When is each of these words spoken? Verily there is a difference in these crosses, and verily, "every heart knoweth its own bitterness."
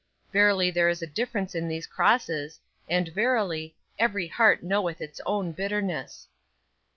Verily 0.33 0.71
there 0.71 0.89
is 0.89 1.03
a 1.03 1.05
difference 1.05 1.53
in 1.53 1.67
these 1.67 1.85
crosses, 1.85 2.59
and 2.89 3.09
verily, 3.09 3.75
"every 3.99 4.25
heart 4.25 4.63
knoweth 4.63 4.99
its 4.99 5.21
own 5.27 5.51
bitterness." 5.51 6.27